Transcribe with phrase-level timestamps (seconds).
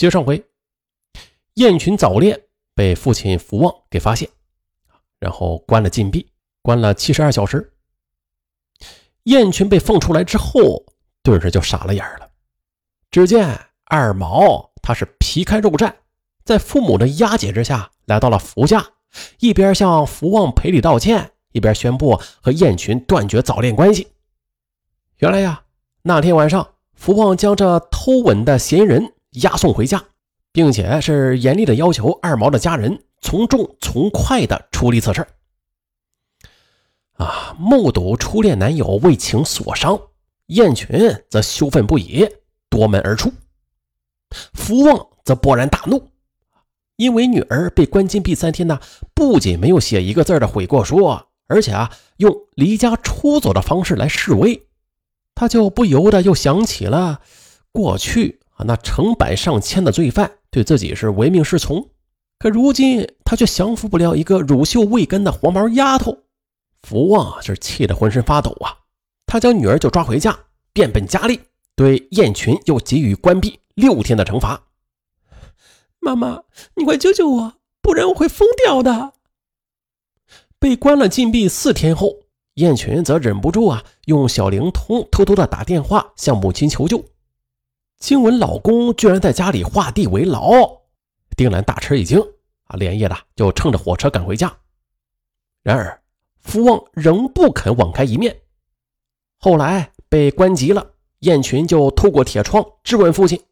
[0.00, 0.42] 接上回，
[1.56, 2.40] 燕群早恋
[2.74, 4.26] 被父亲福旺给发现，
[5.18, 6.26] 然后关了禁闭，
[6.62, 7.70] 关了七十二小时。
[9.24, 10.86] 燕群被放出来之后，
[11.22, 12.30] 顿时就傻了眼了。
[13.10, 15.92] 只见二毛他是皮开肉绽，
[16.46, 18.82] 在父母的押解之下来到了福家，
[19.40, 24.08] 一边向福旺赔礼道歉，一边宣布和燕群断绝早恋关系。
[25.18, 25.64] 原来呀，
[26.00, 30.04] 那天晚上，福旺将这偷吻的嫌疑人押送回家，
[30.52, 35.26] 并且是严厉的要求二毛的家人从重从快的处理此事。
[37.14, 40.00] 啊，目睹初恋男友为情所伤，
[40.46, 42.26] 燕群则羞愤不已，
[42.68, 43.32] 夺门而出。
[44.54, 46.08] 福旺则勃然大怒，
[46.96, 48.80] 因为女儿被关禁闭三天呢，
[49.14, 51.04] 不仅没有写一个字的悔过书，
[51.46, 54.66] 而且啊，用离家出走的方式来示威。
[55.34, 57.20] 他就不由得又想起了
[57.72, 61.90] 过去那成百上千的罪犯对自己是唯命是从，
[62.38, 66.16] 可如今他却降服不了一个乳臭未干的黄毛丫头。
[66.82, 68.74] 福旺是气得浑身发抖啊！
[69.26, 70.38] 他将女儿就抓回家，
[70.72, 71.40] 变本加厉，
[71.76, 74.62] 对燕群又给予关闭六天的惩罚。
[76.00, 76.42] 妈妈，
[76.76, 79.12] 你快救救我，不然我会疯掉的！
[80.58, 82.16] 被关了禁闭四天后。
[82.54, 87.02] 燕群则忍不住啊，用小灵通偷偷的打电话向母亲求救。
[88.00, 90.50] 惊闻老公居然在家里画地为牢，
[91.36, 92.18] 丁兰大吃一惊
[92.64, 94.56] 啊，连夜的就乘着火车赶回家。
[95.62, 96.02] 然而
[96.38, 98.40] 福旺仍不肯网开一面。
[99.36, 103.42] 后来被关急了，燕群就透过铁窗质问父亲：“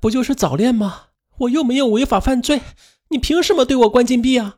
[0.00, 1.08] 不就是早恋吗？
[1.40, 2.62] 我又没有违法犯罪，
[3.08, 4.56] 你凭什么对我关禁闭啊？”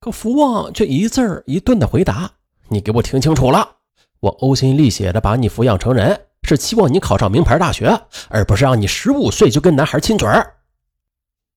[0.00, 2.32] 可福旺却一字一顿的回答
[2.70, 3.76] ：“你给我听清楚了，
[4.18, 10.58] 我呕心沥血的把你抚养成人，是期望你考上名牌大学，而不是让你十五岁就跟男孩亲嘴儿。”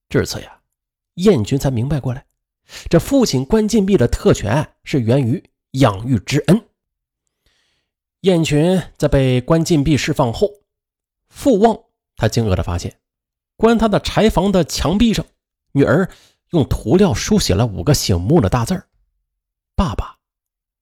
[0.09, 0.61] 至此呀，
[1.15, 2.25] 燕军才明白过来，
[2.89, 6.67] 这父亲关禁闭的特权是源于养育之恩。
[8.21, 10.49] 燕群在被关禁闭释放后，
[11.30, 11.83] 父旺
[12.15, 12.99] 他惊愕的发现，
[13.55, 15.25] 关他的柴房的墙壁上，
[15.73, 16.09] 女儿。
[16.52, 18.83] 用涂料书写了五个醒目的大字
[19.73, 20.17] 爸爸，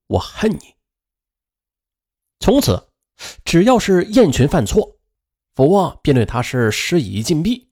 [0.08, 0.74] 我恨你。”
[2.42, 2.89] 从此，
[3.44, 4.98] 只要是燕群犯错，
[5.56, 7.70] 福旺便对他是施以禁闭，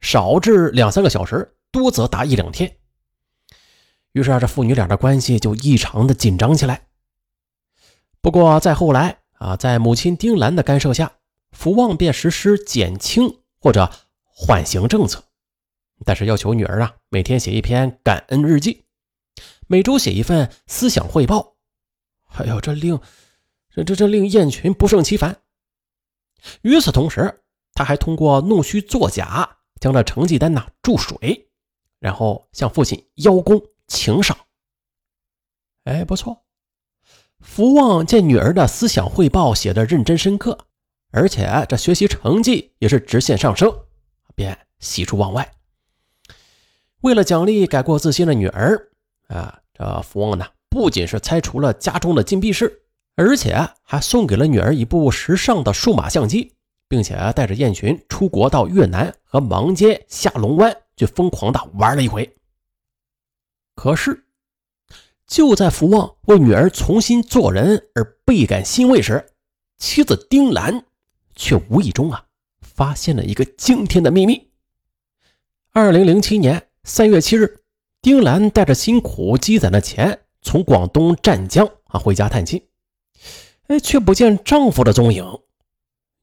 [0.00, 2.76] 少至两三个小时，多则达一两天。
[4.12, 6.86] 于是啊，这父女俩的关系就异常的紧张起来。
[8.20, 11.12] 不过再后来啊，在母亲丁兰的干涉下，
[11.50, 13.90] 福旺便实施减轻或者
[14.22, 15.24] 缓刑政策。
[16.04, 18.84] 但是要求女儿啊，每天写一篇感恩日记，
[19.66, 21.56] 每周写一份思想汇报。
[22.36, 23.00] 哎呦，这令
[23.74, 25.36] 这这这令燕群不胜其烦。
[26.62, 27.42] 与此同时，
[27.72, 31.48] 他还通过弄虚作假，将这成绩单呐注水，
[31.98, 34.38] 然后向父亲邀功请赏。
[35.84, 36.44] 哎，不错。
[37.40, 40.56] 福旺见女儿的思想汇报写的认真深刻，
[41.10, 43.70] 而且这学习成绩也是直线上升，
[44.34, 45.52] 便喜出望外。
[47.00, 48.90] 为了奖励改过自新的女儿，
[49.26, 52.83] 啊，这福旺呢不仅是拆除了家中的禁闭室，
[53.16, 56.52] 而且还送给了女儿一部时尚的数码相机，
[56.88, 62.36] 并且带着燕群出国到越南和芒街、下龙湾去疯狂的玩了一回。
[63.74, 64.24] 可是，
[65.26, 69.32] 就在福旺为女儿重新做人而倍感欣慰时，
[69.78, 70.84] 妻子丁兰
[71.34, 72.24] 却无意中啊
[72.60, 74.50] 发现了一个惊天的秘密。
[75.72, 76.68] 二零零七年。
[76.86, 77.62] 三月七日，
[78.02, 82.62] 丁兰带着辛苦积攒的钱从广东湛江啊回家探亲，
[83.66, 85.40] 哎，却不见丈夫的踪影。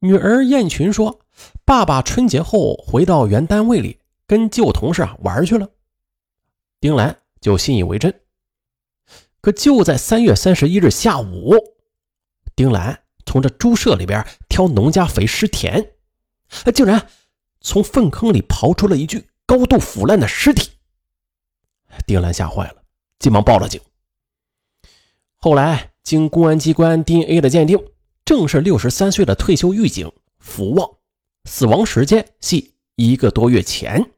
[0.00, 1.20] 女儿燕群说
[1.64, 5.68] ：“爸爸春节后回到原单位里，跟旧同事啊玩去了。”
[6.80, 8.20] 丁兰就信以为真。
[9.40, 11.54] 可就在三月三十一日下午，
[12.54, 15.92] 丁兰从这猪舍里边挑农家肥施田，
[16.74, 17.08] 竟然
[17.60, 19.28] 从粪坑里刨出了一具。
[19.44, 20.70] 高度腐烂的尸体，
[22.06, 22.82] 丁兰吓坏了，
[23.18, 23.78] 急忙报了警。
[25.36, 27.78] 后来经公安机关 DNA 的鉴定，
[28.24, 30.88] 正是六十三岁的退休狱警福旺，
[31.44, 34.10] 死亡时间系一个多月前。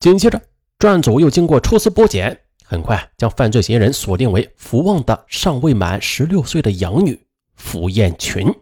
[0.00, 0.40] 紧接着，
[0.78, 8.54] 专案组又经过抽丝剥茧，很快将犯罪嫌疑人锁定为福旺的尚未满十六岁的养女福艳群。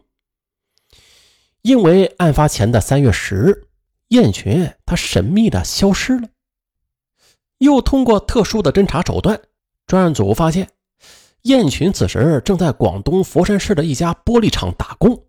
[1.63, 3.69] 因为案发前的三月十日。
[4.09, 6.29] 燕群她神秘的消失了，
[7.57, 9.41] 又通过特殊的侦查手段，
[9.87, 10.69] 专案组发现
[11.43, 15.25] 燕群此时正在广东佛山市的一家玻璃厂打工。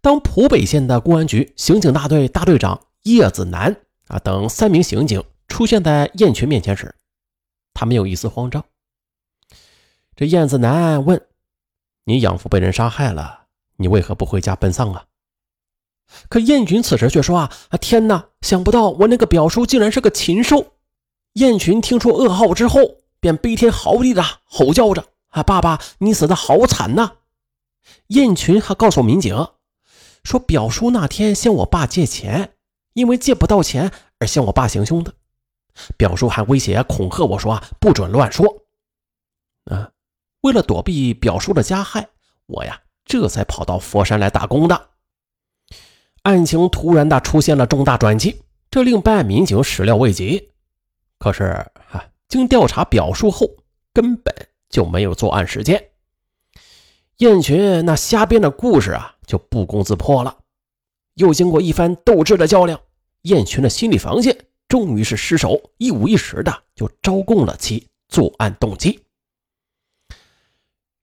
[0.00, 3.76] 当浦北县的公安局刑警大队大队长叶子南
[4.08, 6.94] 啊等三名刑警出现在燕群面前时，
[7.74, 8.64] 他没有一丝慌张。
[10.16, 11.20] 这燕子南问
[12.04, 13.46] ：“你养父被人杀害了，
[13.76, 15.06] 你为何不回家奔丧啊？”
[16.28, 18.26] 可燕群此时却说：“啊啊，天哪！
[18.40, 20.74] 想不到我那个表叔竟然是个禽兽。”
[21.34, 27.12] 燕群听说噩耗之后，便悲天嚎地的吼叫着：“啊，爸爸，你死的好惨呐！”
[28.08, 29.34] 燕群还告诉民警
[30.24, 32.54] 说：“表叔那天向我爸借钱，
[32.94, 35.14] 因为借不到钱而向我爸行凶的。
[35.96, 38.46] 表叔还威胁恐吓我说：‘不准乱说。’
[39.70, 39.90] 啊，
[40.40, 42.08] 为了躲避表叔的加害，
[42.46, 44.88] 我呀这才跑到佛山来打工的。
[46.22, 50.50] 案情突然的出现了重大转机，这令办案民警始料未及。
[51.18, 51.44] 可是
[51.90, 53.46] 啊，经调查表述后，
[53.92, 54.34] 根本
[54.70, 55.90] 就没有作案时间。”
[57.18, 60.38] 燕群那瞎编的故事啊，就不攻自破了。
[61.16, 62.80] 又经过一番斗智的较量，
[63.22, 69.00] 燕群的心理防线终于是失守，一五一十的就招供了其作案动机。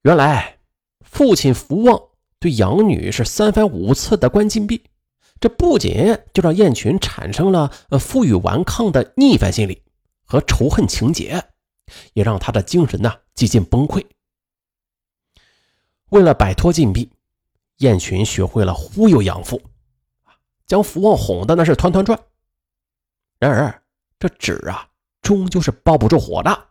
[0.02, 0.58] 原来，
[1.02, 2.02] 父亲福旺
[2.40, 4.82] 对养女是三番五次的关禁闭，
[5.38, 9.82] 这不仅就让燕群产生了呃负隅顽抗的逆反心理
[10.28, 11.42] 和仇恨情节，
[12.12, 14.04] 也让他的精神呢几近崩溃。
[16.10, 17.10] 为了摆脱禁闭，
[17.78, 19.60] 燕群学会了忽悠养父，
[20.66, 22.18] 将福旺哄的那是团团转。
[23.38, 23.82] 然而，
[24.18, 24.86] 这纸啊，
[25.22, 26.66] 终究是包不住火的。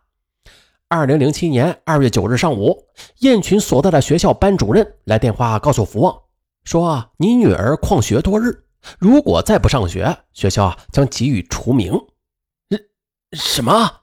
[0.86, 2.86] 二零零七年二月九日上午，
[3.18, 6.16] 燕群所在的学校班主任来电话告诉福旺，
[6.64, 8.64] 说：“你女儿旷学多日，
[8.98, 11.92] 如果再不上学，学校啊将给予除名。”
[13.32, 14.00] 什么？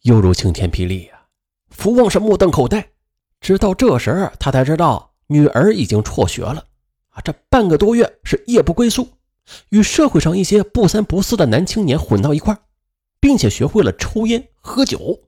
[0.00, 1.26] 犹如晴天霹雳呀！
[1.70, 2.90] 福旺是目瞪口呆。
[3.40, 6.66] 直到这时，他才知道女儿已经辍学了。
[7.10, 9.08] 啊，这半个多月是夜不归宿，
[9.68, 12.56] 与社会上一些不三不四的男青年混到一块
[13.20, 15.20] 并且学会了抽烟喝酒。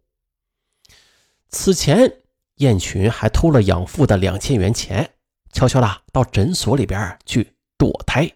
[1.48, 2.22] 此前，
[2.56, 5.14] 燕群还偷了养父的两千元钱，
[5.52, 8.28] 悄悄的到诊所里边去堕胎。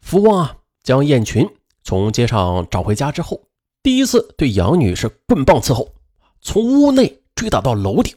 [0.00, 1.46] 福旺将燕群
[1.86, 3.40] 从街上找回家之后，
[3.80, 5.94] 第一次对杨女是棍棒伺候，
[6.40, 8.12] 从屋内追打到楼顶。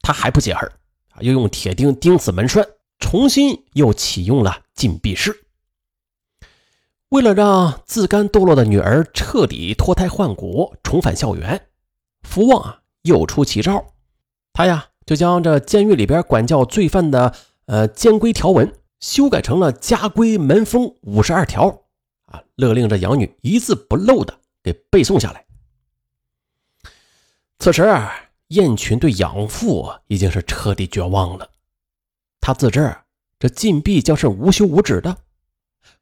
[0.00, 0.72] 他还不解恨，
[1.20, 2.66] 又用铁钉钉死门栓，
[2.98, 5.44] 重新又启用了禁闭室。
[7.10, 11.66] 为了让自甘堕落的女儿彻底脱胎换骨，重返校园，
[12.22, 13.84] 福旺啊又出奇招。
[14.54, 17.34] 他呀就将这监狱里边管教罪犯的
[17.66, 21.83] 呃监规条文修改成了家规门风五十二条
[22.34, 25.46] 啊，勒令这养女一字不漏的给背诵下来。
[27.58, 27.82] 此时。
[28.48, 31.50] 燕群对养父已经是彻底绝望了，
[32.40, 32.94] 他自知
[33.38, 35.16] 这禁闭将是无休无止的，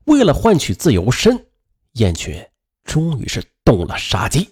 [0.05, 1.47] 为了换取自由身，
[1.93, 2.45] 燕群
[2.83, 4.51] 终于是动了杀机。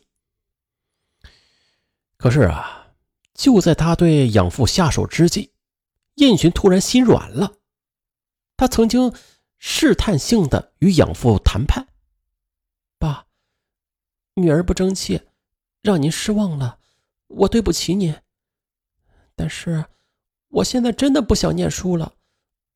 [2.16, 2.94] 可是啊，
[3.34, 5.52] 就在他对养父下手之际，
[6.14, 7.54] 燕群突然心软了。
[8.56, 9.12] 他曾经
[9.62, 11.86] 试探性的与养父谈判
[12.98, 13.26] ：“爸，
[14.34, 15.20] 女儿不争气，
[15.82, 16.78] 让您失望了。”
[17.28, 18.12] 我对不起你，
[19.36, 19.84] 但是
[20.48, 22.14] 我现在真的不想念书了，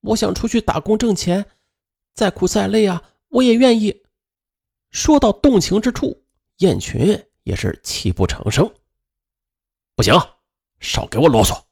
[0.01, 1.47] 我想出去打工挣钱，
[2.13, 4.05] 再苦再累啊，我也愿意。
[4.91, 6.23] 说到动情之处，
[6.58, 8.73] 燕群也是泣不成声。
[9.97, 10.15] 不行，
[10.79, 11.65] 少给我啰嗦，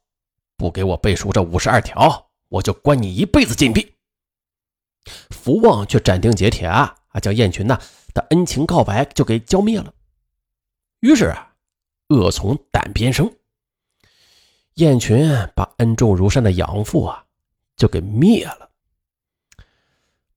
[0.57, 3.92] 不给我背熟这五十二条，我就关你一辈子禁闭。
[5.29, 7.79] 福旺却斩钉截铁啊啊，将燕群呐
[8.13, 9.93] 的恩情告白就给浇灭了。
[10.99, 11.49] 于是啊。
[12.09, 13.33] 恶从胆边生。
[14.75, 17.25] 燕群把恩重如山的养父啊，
[17.75, 18.69] 就给灭了。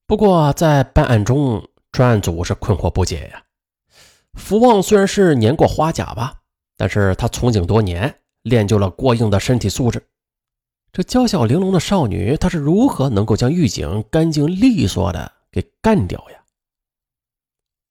[0.07, 3.43] 不过在办案中，专案组是困惑不解呀。
[4.35, 6.41] 福旺虽然是年过花甲吧，
[6.77, 10.07] 但是他从警多年，练就了过硬的身体素质。
[10.97, 16.43] 这娇小玲珑的少女，她是如何能够将狱警干净利索的给干掉呀？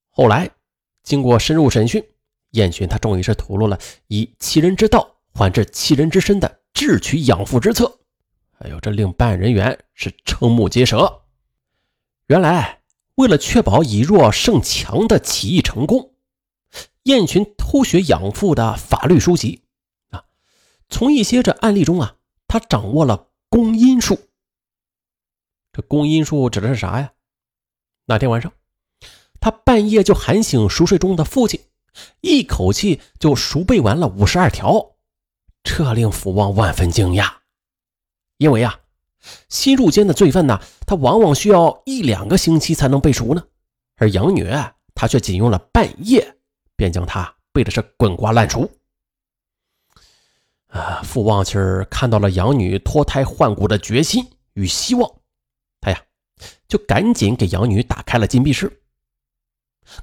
[0.09, 0.49] 后来
[1.03, 2.03] 经过深入审讯。
[2.53, 7.99] 燕群他终于是吐露了以其人之道还治其人之身的智取养父之策，
[8.57, 11.21] 哎呦，这令办案人员是瞠目结舌。
[12.25, 12.81] 原来，
[13.15, 16.13] 为了确保以弱胜强的起义成功，
[17.03, 19.61] 燕群偷学养父的法律书籍
[20.09, 20.23] 啊，
[20.89, 22.15] 从一些这案例中啊，
[22.47, 24.19] 他掌握了公因术。
[25.71, 27.11] 这公因术指的是啥呀？
[28.05, 28.51] 那天晚上，
[29.39, 31.59] 他半夜就喊醒熟睡中的父亲。
[32.19, 34.97] 一口气就熟背完了五十二条，
[35.63, 37.35] 这令福旺万分惊讶，
[38.37, 38.81] 因为呀，
[39.47, 43.47] 新入监的罪犯呢，他往往需要一两个星期才能背熟呢，
[43.95, 44.45] 而养女
[44.93, 46.37] 她却仅用了半夜
[46.75, 48.69] 便将他背的是滚瓜烂熟。
[50.75, 55.09] 啊，傅旺其实看到了养女脱胎换骨的决心与希望，
[55.79, 56.01] 他呀
[56.67, 58.81] 就赶紧给养女打开了禁闭室。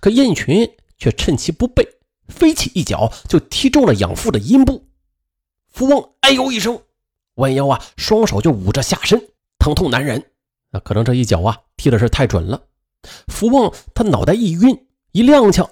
[0.01, 1.87] 可燕群却趁其不备，
[2.29, 4.89] 飞起一脚就踢中了养父的阴部。
[5.69, 6.81] 傅旺哎呦一声，
[7.35, 9.21] 弯腰啊，双手就捂着下身，
[9.59, 10.25] 疼痛难忍。
[10.71, 12.63] 那可能这一脚啊踢的是太准了，
[13.29, 15.69] 傅旺他脑袋一晕，一踉跄，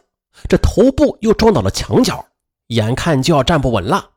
[0.46, 2.22] 这头部又撞到了墙角，
[2.66, 4.10] 眼看就要站不稳了。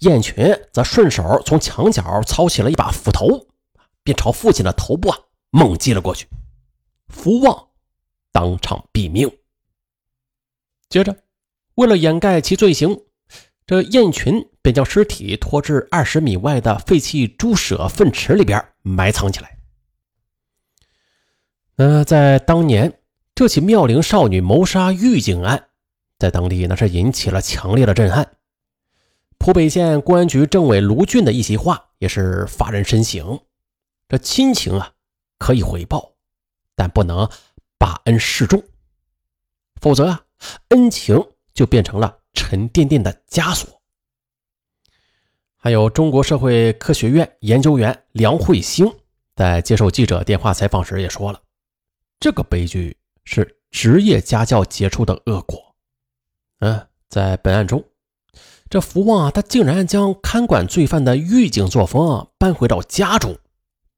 [0.00, 3.46] 燕群则顺手从墙角操起了一把斧头，
[4.02, 5.18] 便朝父亲的头部啊
[5.50, 6.28] 猛击了过去。
[7.08, 7.68] 福旺
[8.32, 9.30] 当场毙命。
[10.88, 11.16] 接着，
[11.76, 13.00] 为了掩盖其罪行，
[13.66, 19.56] 这燕群便将尸体拖至二十米外的废弃猪舍粪池里边埋藏起来。
[21.76, 23.00] 那在当年，
[23.34, 25.68] 这起妙龄少女谋杀狱警案，
[26.18, 28.36] 在当地那是引起了强烈的震撼。
[29.40, 33.40] 浦北县公安局政委卢俊的一席话也是发人深省：
[34.06, 34.92] 这亲情啊，
[35.38, 36.12] 可以回报，
[36.76, 37.26] 但不能
[37.78, 38.62] 把恩示众，
[39.80, 40.26] 否则啊，
[40.68, 41.18] 恩情
[41.54, 43.80] 就变成了沉甸甸的枷锁。
[45.56, 48.94] 还有中国社会科学院研究员梁慧星
[49.34, 51.40] 在接受记者电话采访时也说了，
[52.20, 52.94] 这个悲剧
[53.24, 55.74] 是职业家教结出的恶果。
[56.58, 57.82] 嗯，在本案中。
[58.70, 63.36] 这福旺啊，他竟然将看管罪犯的狱警作风搬回到家中，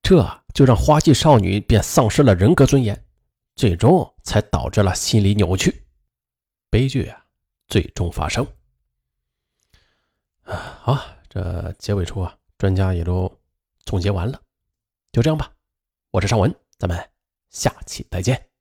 [0.03, 3.05] 这就让花季少女便丧失了人格尊严，
[3.55, 5.85] 最终才导致了心理扭曲，
[6.71, 7.23] 悲剧啊
[7.69, 8.47] 最终发生。
[10.45, 10.99] 啊，好，
[11.29, 13.31] 这结尾处啊，专家也都
[13.85, 14.41] 总结完了，
[15.13, 15.53] 就这样吧。
[16.13, 16.99] 我是尚文，咱们
[17.51, 18.52] 下期再见。